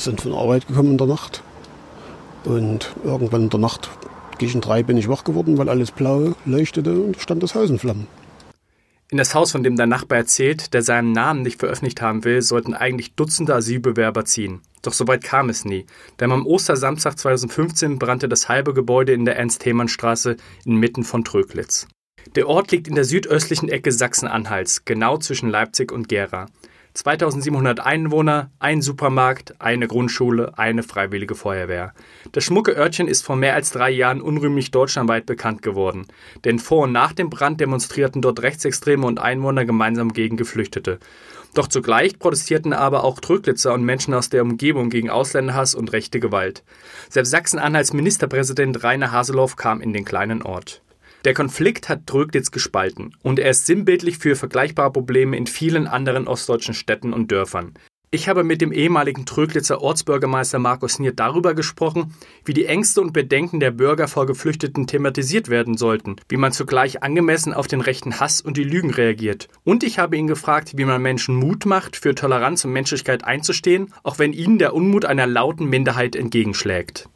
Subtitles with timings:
[0.00, 1.42] Sind von Arbeit gekommen in der Nacht.
[2.44, 3.90] Und irgendwann in der Nacht,
[4.38, 7.78] gegen drei, bin ich wach geworden, weil alles blau leuchtete und stand das Haus in
[7.78, 8.06] Flammen.
[9.10, 12.40] In das Haus, von dem der Nachbar erzählt, der seinen Namen nicht veröffentlicht haben will,
[12.40, 14.62] sollten eigentlich Dutzende Asylbewerber ziehen.
[14.80, 15.84] Doch so weit kam es nie,
[16.18, 21.86] denn am Ostersamstag 2015 brannte das halbe Gebäude in der Ernst-Thälmann-Straße inmitten von Tröglitz.
[22.36, 26.46] Der Ort liegt in der südöstlichen Ecke Sachsen-Anhalts, genau zwischen Leipzig und Gera.
[27.00, 31.94] 2700 Einwohner, ein Supermarkt, eine Grundschule, eine freiwillige Feuerwehr.
[32.32, 36.08] Das schmucke Örtchen ist vor mehr als drei Jahren unrühmlich deutschlandweit bekannt geworden.
[36.44, 40.98] Denn vor und nach dem Brand demonstrierten dort Rechtsextreme und Einwohner gemeinsam gegen Geflüchtete.
[41.54, 46.20] Doch zugleich protestierten aber auch Tröglitzer und Menschen aus der Umgebung gegen Ausländerhass und rechte
[46.20, 46.62] Gewalt.
[47.08, 50.82] Selbst Sachsen-Anhalts Ministerpräsident Rainer Haseloff kam in den kleinen Ort.
[51.24, 56.26] Der Konflikt hat Tröglitz gespalten und er ist sinnbildlich für vergleichbare Probleme in vielen anderen
[56.26, 57.74] ostdeutschen Städten und Dörfern.
[58.12, 62.12] Ich habe mit dem ehemaligen Tröglitzer Ortsbürgermeister Markus Niert darüber gesprochen,
[62.44, 67.04] wie die Ängste und Bedenken der Bürger vor Geflüchteten thematisiert werden sollten, wie man zugleich
[67.04, 69.46] angemessen auf den rechten Hass und die Lügen reagiert.
[69.62, 73.94] Und ich habe ihn gefragt, wie man Menschen Mut macht, für Toleranz und Menschlichkeit einzustehen,
[74.02, 77.08] auch wenn ihnen der Unmut einer lauten Minderheit entgegenschlägt.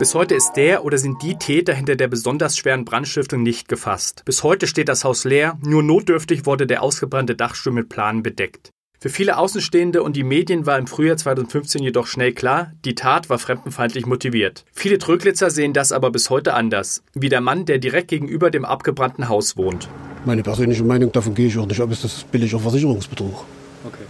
[0.00, 4.22] Bis heute ist der oder sind die Täter hinter der besonders schweren Brandstiftung nicht gefasst.
[4.24, 8.70] Bis heute steht das Haus leer, nur notdürftig wurde der ausgebrannte Dachstuhl mit Planen bedeckt.
[8.98, 13.28] Für viele Außenstehende und die Medien war im Frühjahr 2015 jedoch schnell klar, die Tat
[13.28, 14.64] war fremdenfeindlich motiviert.
[14.72, 18.64] Viele Tröglitzer sehen das aber bis heute anders, wie der Mann, der direkt gegenüber dem
[18.64, 19.90] abgebrannten Haus wohnt.
[20.24, 23.44] Meine persönliche Meinung, davon gehe ich auch nicht ab, ist das billiger Versicherungsbetrug.
[23.84, 24.04] Okay.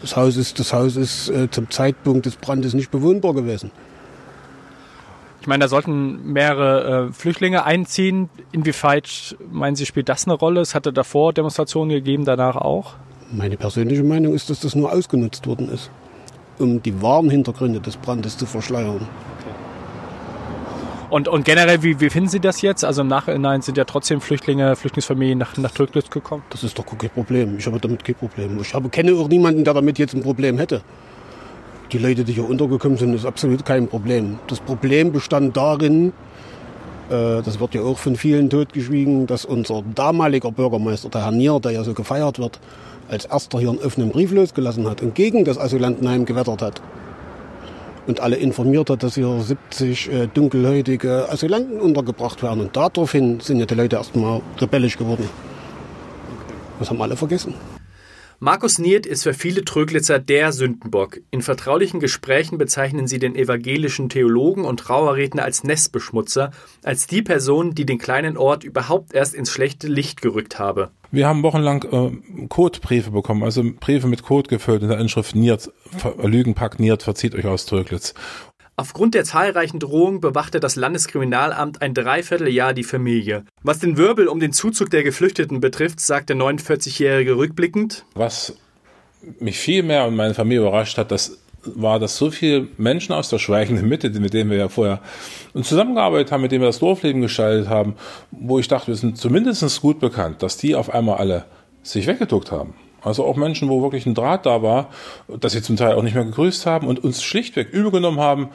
[0.00, 3.70] Das Haus ist, das Haus ist äh, zum Zeitpunkt des Brandes nicht bewohnbar gewesen.
[5.40, 8.28] Ich meine, da sollten mehrere äh, Flüchtlinge einziehen.
[8.52, 10.60] Inwieweit meinen Sie, spielt das eine Rolle?
[10.60, 12.94] Es hatte davor Demonstrationen gegeben, danach auch?
[13.32, 15.90] Meine persönliche Meinung ist, dass das nur ausgenutzt worden ist,
[16.58, 19.06] um die wahren Hintergründe des Brandes zu verschleiern.
[21.08, 22.84] Und, und generell, wie, wie finden Sie das jetzt?
[22.84, 26.42] Also im Nachhinein sind ja trotzdem Flüchtlinge, Flüchtlingsfamilien nach, nach Türkis gekommen.
[26.50, 27.56] Das ist doch kein Problem.
[27.58, 28.60] Ich habe damit kein Problem.
[28.60, 30.82] Ich habe, kenne auch niemanden, der damit jetzt ein Problem hätte
[31.92, 34.38] die Leute, die hier untergekommen sind, ist absolut kein Problem.
[34.46, 36.12] Das Problem bestand darin,
[37.10, 41.58] äh, das wird ja auch von vielen totgeschwiegen, dass unser damaliger Bürgermeister, der Herr Nier,
[41.60, 42.60] der ja so gefeiert wird,
[43.08, 46.80] als erster hier einen offenen Brief losgelassen hat und gegen das Asylantenheim gewettert hat.
[48.06, 52.60] Und alle informiert hat, dass hier 70 äh, dunkelhäutige Asylanten untergebracht werden.
[52.60, 55.28] Und daraufhin sind ja die Leute erstmal rebellisch geworden.
[56.78, 57.54] Das haben alle vergessen.
[58.42, 61.20] Markus Niert ist für viele Tröglitzer der Sündenbock.
[61.30, 66.50] In vertraulichen Gesprächen bezeichnen sie den evangelischen Theologen und Trauerredner als Nestbeschmutzer,
[66.82, 70.88] als die Person, die den kleinen Ort überhaupt erst ins schlechte Licht gerückt habe.
[71.10, 75.70] Wir haben wochenlang äh, Codebriefe bekommen, also Briefe mit Code gefüllt in der Inschrift Niert,
[76.22, 78.14] Lügenpakt Niert, verzieht euch aus Tröglitz.
[78.80, 83.44] Aufgrund der zahlreichen Drohungen bewachte das Landeskriminalamt ein Dreivierteljahr die Familie.
[83.62, 88.06] Was den Wirbel um den Zuzug der Geflüchteten betrifft, sagt der 49-Jährige rückblickend.
[88.14, 88.56] Was
[89.38, 93.28] mich viel mehr und meine Familie überrascht hat, das war, dass so viele Menschen aus
[93.28, 95.02] der schweigenden Mitte, mit denen wir ja vorher
[95.52, 97.96] zusammengearbeitet haben, mit denen wir das Dorfleben gestaltet haben,
[98.30, 101.44] wo ich dachte, wir sind zumindest gut bekannt, dass die auf einmal alle
[101.82, 102.72] sich weggeduckt haben.
[103.02, 104.90] Also auch Menschen, wo wirklich ein Draht da war,
[105.28, 108.50] dass sie zum Teil auch nicht mehr gegrüßt haben und uns schlichtweg übergenommen haben,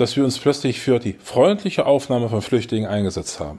[0.00, 3.58] dass wir uns plötzlich für die freundliche Aufnahme von Flüchtlingen eingesetzt haben.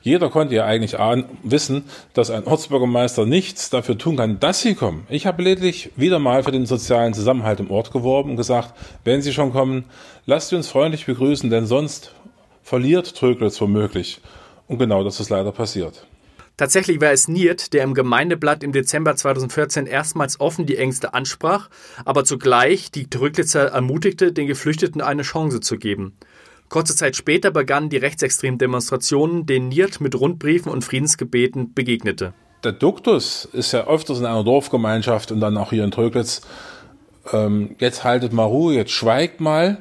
[0.00, 0.96] Jeder konnte ja eigentlich
[1.42, 5.06] wissen, dass ein Ortsbürgermeister nichts dafür tun kann, dass sie kommen.
[5.10, 8.72] Ich habe lediglich wieder mal für den sozialen Zusammenhalt im Ort geworben und gesagt,
[9.04, 9.84] wenn sie schon kommen,
[10.24, 12.14] lasst sie uns freundlich begrüßen, denn sonst
[12.62, 14.20] verliert Tröglitz womöglich.
[14.68, 16.06] Und genau das ist leider passiert.
[16.62, 21.68] Tatsächlich war es Niert, der im Gemeindeblatt im Dezember 2014 erstmals offen die Ängste ansprach,
[22.04, 26.16] aber zugleich die Tröglitzer ermutigte, den Geflüchteten eine Chance zu geben.
[26.68, 32.32] Kurze Zeit später begannen die rechtsextremen Demonstrationen, denen Niert mit Rundbriefen und Friedensgebeten begegnete.
[32.62, 36.42] Der Duktus ist ja öfters in einer Dorfgemeinschaft und dann auch hier in Tröglitz.
[37.32, 39.78] Ähm, jetzt haltet mal Ruhe, jetzt schweigt mal.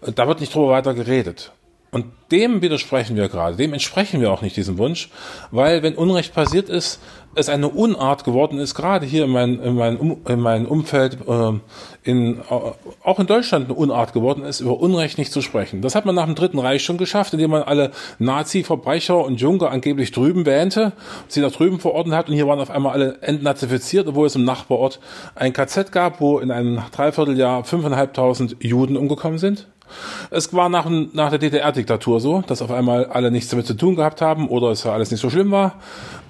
[0.00, 1.52] Da wird nicht drüber weiter geredet.
[1.94, 5.10] Und dem widersprechen wir gerade, dem entsprechen wir auch nicht diesem Wunsch,
[5.52, 6.98] weil wenn Unrecht passiert ist,
[7.36, 11.52] es eine Unart geworden ist, gerade hier in meinem in mein, in mein Umfeld, äh,
[12.02, 12.40] in,
[13.04, 15.82] auch in Deutschland eine Unart geworden ist, über Unrecht nicht zu sprechen.
[15.82, 19.70] Das hat man nach dem Dritten Reich schon geschafft, indem man alle Nazi-Verbrecher und Junker
[19.70, 20.94] angeblich drüben wähnte,
[21.28, 24.44] sie da drüben verordnet hat und hier waren auf einmal alle entnazifiziert, obwohl es im
[24.44, 24.98] Nachbarort
[25.36, 29.68] ein KZ gab, wo in einem Dreivierteljahr 5.500 Juden umgekommen sind.
[30.30, 33.96] Es war nach, nach der DDR-Diktatur so, dass auf einmal alle nichts damit zu tun
[33.96, 35.80] gehabt haben oder es ja alles nicht so schlimm war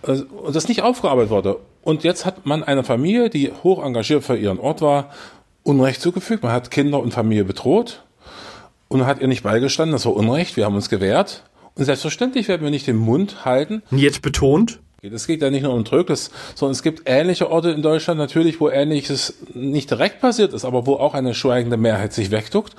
[0.03, 1.59] äh, und das nicht aufgearbeitet wurde.
[1.83, 5.11] Und jetzt hat man eine Familie, die hoch engagiert für ihren Ort war,
[5.63, 6.43] Unrecht zugefügt.
[6.43, 8.03] Man hat Kinder und Familie bedroht
[8.89, 9.93] und hat ihr nicht beigestanden.
[9.93, 10.57] Das war Unrecht.
[10.57, 11.45] Wir haben uns gewehrt.
[11.75, 13.83] Und selbstverständlich werden wir nicht den Mund halten.
[13.91, 14.81] Jetzt betont?
[15.03, 18.59] Es geht ja nicht nur um Tröglis, sondern es gibt ähnliche Orte in Deutschland natürlich,
[18.59, 22.75] wo ähnliches nicht direkt passiert ist, aber wo auch eine schweigende Mehrheit sich wegduckt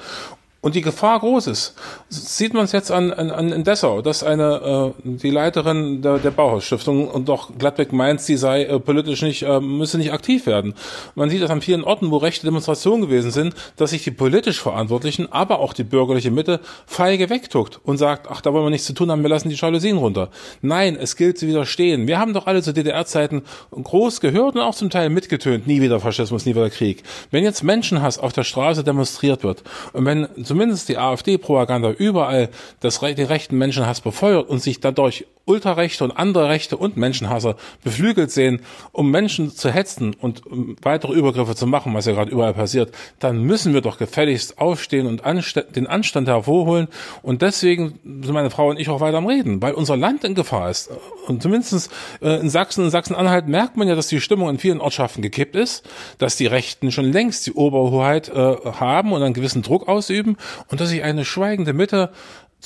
[0.66, 1.76] und die Gefahr groß ist.
[2.10, 6.32] Sieht man es jetzt an, an, an Dessau, dass eine äh, die Leiterin der, der
[6.32, 10.74] Bauhausstiftung und doch Gladbeck meint, sie sei äh, politisch nicht, äh, müsse nicht aktiv werden.
[11.14, 14.60] Man sieht das an vielen Orten, wo rechte Demonstrationen gewesen sind, dass sich die politisch
[14.60, 18.88] Verantwortlichen, aber auch die bürgerliche Mitte feige wegtuckt und sagt, ach, da wollen wir nichts
[18.88, 20.32] zu tun haben, wir lassen die Jalousien runter.
[20.64, 22.08] Nein, es gilt zu widerstehen.
[22.08, 26.00] Wir haben doch alle zu DDR-Zeiten groß gehört und auch zum Teil mitgetönt, nie wieder
[26.00, 27.04] Faschismus, nie wieder Krieg.
[27.30, 29.62] Wenn jetzt Menschenhass auf der Straße demonstriert wird
[29.94, 32.48] und wenn zumindest die AfD-Propaganda überall
[32.80, 38.32] das, den rechten Menschenhass befeuert und sich dadurch Ultrarechte und andere Rechte und Menschenhasser beflügelt
[38.32, 38.62] sehen,
[38.92, 40.42] um Menschen zu hetzen und
[40.82, 45.08] weitere Übergriffe zu machen, was ja gerade überall passiert, dann müssen wir doch gefälligst aufstehen
[45.08, 45.22] und
[45.76, 46.88] den Anstand hervorholen.
[47.22, 50.36] Und deswegen sind meine Frau und ich auch weiter am Reden, weil unser Land in
[50.36, 50.90] Gefahr ist.
[51.28, 54.82] Und zumindest äh, in Sachsen und Sachsen-Anhalt merkt man ja, dass die Stimmung in vielen
[54.82, 55.88] Ortschaften gekippt ist,
[56.18, 60.38] dass die Rechten schon längst die Oberhoheit äh, haben und einen gewissen Druck ausüben
[60.70, 62.12] und dass sich eine schweigende Mitte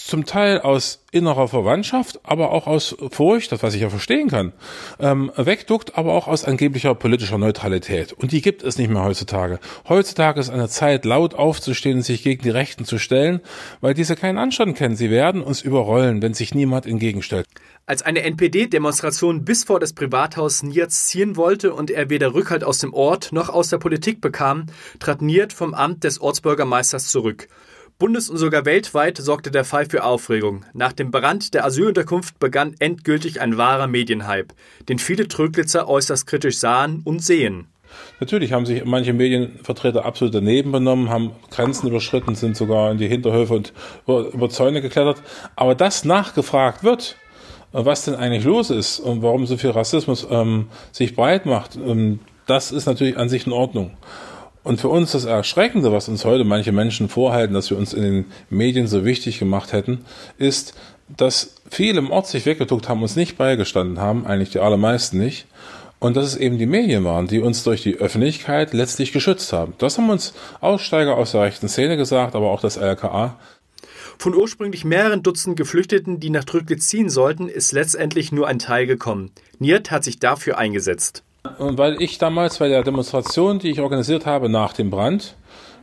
[0.06, 4.54] zum Teil aus innerer Verwandtschaft, aber auch aus Furcht, das was ich ja verstehen kann,
[5.00, 8.13] ähm, wegduckt, aber auch aus angeblicher politischer Neutralität.
[8.13, 9.60] Und die gibt es nicht mehr heutzutage.
[9.88, 13.42] Heutzutage ist eine Zeit, laut aufzustehen und sich gegen die Rechten zu stellen,
[13.81, 14.96] weil diese keinen Anstand kennen.
[14.96, 17.48] Sie werden uns überrollen, wenn sich niemand entgegenstellt.
[17.86, 22.78] Als eine NPD-Demonstration bis vor das Privathaus Nierz ziehen wollte und er weder Rückhalt aus
[22.78, 24.68] dem Ort noch aus der Politik bekam,
[25.00, 27.48] trat Niert vom Amt des Ortsbürgermeisters zurück.
[28.00, 30.63] Bundes- und sogar weltweit sorgte der Fall für Aufregung.
[30.72, 34.56] Nach dem Brand der Asylunterkunft begann endgültig ein wahrer Medienhype,
[34.88, 37.68] den viele Tröglitzer äußerst kritisch sahen und sehen.
[38.22, 43.10] Natürlich haben sich manche Medienvertreter absolut daneben benommen, haben Grenzen überschritten, sind sogar in die
[43.10, 43.74] Hinterhöfe und
[44.07, 45.22] über, Zäune geklettert.
[45.57, 47.18] Aber dass nachgefragt wird,
[47.74, 52.22] was denn eigentlich los ist und warum so viel Rassismus ähm, sich breit macht, ähm,
[52.45, 53.92] das ist natürlich an sich in Ordnung.
[54.63, 58.03] Und für uns das Erschreckende, was uns heute manche Menschen vorhalten, dass wir uns in
[58.03, 60.06] den Medien so wichtig gemacht hätten,
[60.38, 60.73] ist,
[61.15, 65.47] dass viele im Ort sich weggeduckt haben, uns nicht beigestanden haben, eigentlich die allermeisten nicht.
[66.00, 69.73] Und dass es eben die Medien waren, die uns durch die Öffentlichkeit letztlich geschützt haben.
[69.79, 73.38] Das haben uns Aussteiger aus der rechten Szene gesagt, aber auch das LKA.
[74.17, 78.85] Von ursprünglich mehreren Dutzend Geflüchteten, die nach Trüglitz ziehen sollten, ist letztendlich nur ein Teil
[78.85, 79.31] gekommen.
[79.59, 81.23] Niert hat sich dafür eingesetzt.
[81.57, 85.36] Und weil ich damals bei der Demonstration, die ich organisiert habe nach dem Brand,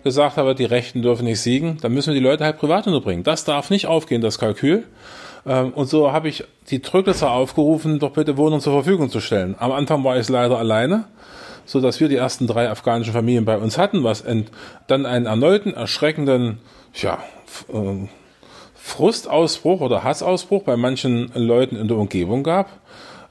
[0.05, 3.25] gesagt habe, die Rechten dürfen nicht siegen, dann müssen wir die Leute halt privat unterbringen.
[3.25, 4.85] Das darf nicht aufgehen, das Kalkül.
[5.47, 9.56] Ähm, und so habe ich die Tröglitzer aufgerufen, doch bitte Wohnungen zur Verfügung zu stellen.
[9.58, 11.05] Am Anfang war ich leider alleine,
[11.64, 14.25] so dass wir die ersten drei afghanischen Familien bei uns hatten, was
[14.87, 16.59] dann einen erneuten, erschreckenden,
[16.94, 17.19] ja,
[17.73, 18.09] äh,
[18.75, 22.69] Frustausbruch oder Hassausbruch bei manchen Leuten in der Umgebung gab.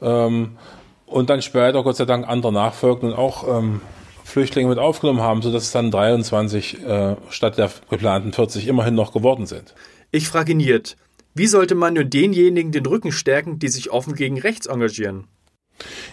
[0.02, 0.58] Ähm,
[1.06, 3.82] und dann später Gott sei Dank andere nachfolgten und auch ähm,
[4.24, 9.14] Flüchtlinge mit aufgenommen haben, sodass es dann 23 äh, statt der geplanten 40 immerhin noch
[9.14, 9.76] geworden sind.
[10.12, 10.98] Ich frage Niert,
[11.34, 15.28] wie sollte man nur denjenigen den Rücken stärken, die sich offen gegen rechts engagieren?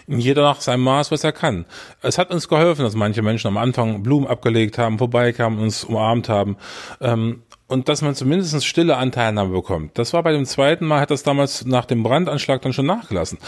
[0.07, 1.65] Jeder nach seinem Maß, was er kann.
[2.01, 6.27] Es hat uns geholfen, dass manche Menschen am Anfang Blumen abgelegt haben, vorbeikamen, uns umarmt
[6.27, 6.57] haben.
[6.99, 9.97] Ähm, und dass man zumindest stille Anteilnahme bekommt.
[9.97, 13.39] Das war bei dem zweiten Mal, hat das damals nach dem Brandanschlag dann schon nachgelassen.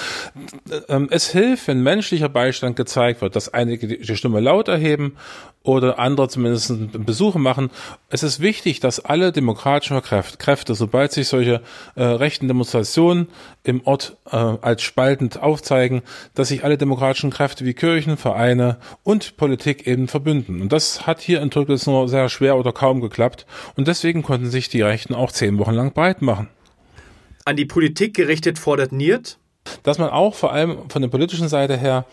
[0.89, 5.15] Ähm, es hilft, wenn menschlicher Beistand gezeigt wird, dass einige die Stimme laut erheben
[5.65, 6.73] oder andere zumindest
[7.05, 7.71] Besuche machen.
[8.09, 11.61] Es ist wichtig, dass alle demokratischen Kräfte, sobald sich solche
[11.95, 13.27] äh, rechten Demonstrationen
[13.63, 16.03] im Ort äh, als spaltend aufzeigen,
[16.35, 20.61] dass sich alle demokratischen Kräfte wie Kirchen, Vereine und Politik eben verbünden.
[20.61, 23.47] Und das hat hier in Türkis nur sehr schwer oder kaum geklappt.
[23.75, 26.49] Und deswegen konnten sich die Rechten auch zehn Wochen lang breit machen.
[27.45, 29.37] An die Politik gerichtet fordert Niert,
[29.83, 32.05] dass man auch vor allem von der politischen Seite her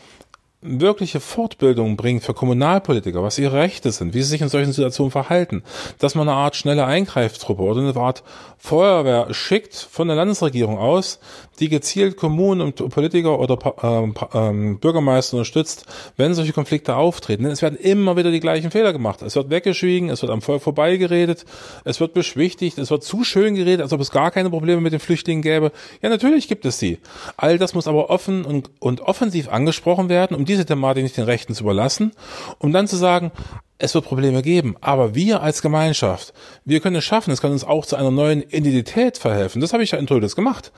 [0.63, 5.11] wirkliche Fortbildung bringt für Kommunalpolitiker, was ihre Rechte sind, wie sie sich in solchen Situationen
[5.11, 5.63] verhalten,
[5.99, 8.23] dass man eine Art schnelle Eingreiftruppe oder eine Art
[8.59, 11.19] Feuerwehr schickt von der Landesregierung aus,
[11.59, 15.85] die gezielt Kommunen und Politiker oder ähm, ähm, Bürgermeister unterstützt,
[16.17, 17.43] wenn solche Konflikte auftreten.
[17.43, 19.21] Denn es werden immer wieder die gleichen Fehler gemacht.
[19.23, 21.45] Es wird weggeschwiegen, es wird am Volk vorbeigeredet,
[21.85, 24.93] es wird beschwichtigt, es wird zu schön geredet, als ob es gar keine Probleme mit
[24.93, 25.73] den Flüchtlingen gäbe.
[26.01, 26.99] Ja, natürlich gibt es sie.
[27.37, 31.25] All das muss aber offen und, und offensiv angesprochen werden, um diese Thematik nicht den
[31.25, 32.13] Rechten zu überlassen,
[32.59, 33.33] um dann zu sagen,
[33.79, 36.33] es wird Probleme geben, aber wir als Gemeinschaft,
[36.65, 39.61] wir können es schaffen, es kann uns auch zu einer neuen Identität verhelfen.
[39.61, 40.73] Das habe ich ja in Trödes gemacht.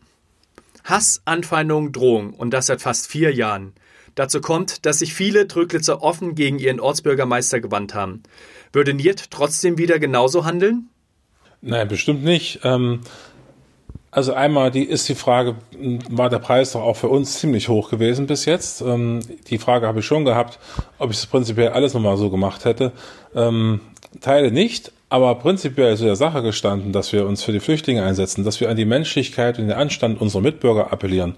[0.84, 3.74] Hass, Anfeindung, Drohung und das seit fast vier Jahren.
[4.14, 8.22] Dazu kommt, dass sich viele Tröglitzer offen gegen ihren Ortsbürgermeister gewandt haben.
[8.72, 10.88] Würde Niert trotzdem wieder genauso handeln?
[11.60, 12.60] Nein, bestimmt nicht.
[12.62, 13.00] Ähm,
[14.14, 15.56] also einmal die ist die Frage,
[16.08, 18.80] war der Preis doch auch für uns ziemlich hoch gewesen bis jetzt?
[18.80, 20.60] Ähm, die Frage habe ich schon gehabt,
[20.98, 22.92] ob ich es prinzipiell alles nochmal so gemacht hätte.
[23.34, 23.80] Ähm,
[24.20, 28.44] Teile nicht, aber prinzipiell ist der Sache gestanden, dass wir uns für die Flüchtlinge einsetzen,
[28.44, 31.34] dass wir an die Menschlichkeit und den Anstand unserer Mitbürger appellieren.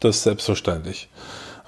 [0.00, 1.08] Das ist selbstverständlich.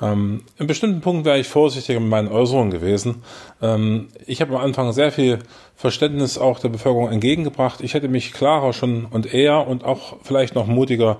[0.02, 3.22] Ähm, in bestimmten Punkten wäre ich vorsichtiger mit meinen Äußerungen gewesen.
[3.60, 5.40] Ähm, ich habe am Anfang sehr viel
[5.76, 7.80] Verständnis auch der Bevölkerung entgegengebracht.
[7.80, 11.18] Ich hätte mich klarer schon und eher und auch vielleicht noch mutiger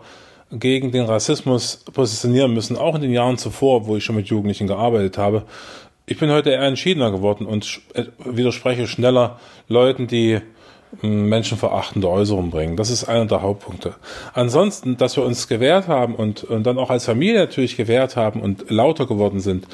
[0.52, 4.66] gegen den Rassismus positionieren müssen, auch in den Jahren zuvor, wo ich schon mit Jugendlichen
[4.66, 5.44] gearbeitet habe.
[6.06, 10.40] Ich bin heute eher entschiedener geworden und äh, widerspreche schneller Leuten, die
[11.02, 12.76] menschenverachtende Äußerungen bringen.
[12.76, 13.94] Das ist einer der Hauptpunkte.
[14.35, 18.40] Ansonsten, dass wir uns gewehrt haben und, und dann auch als Familie natürlich gewehrt haben
[18.40, 19.66] und lauter geworden sind,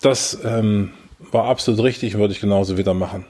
[0.00, 0.92] das ähm,
[1.30, 3.24] war absolut richtig und würde ich genauso wieder machen.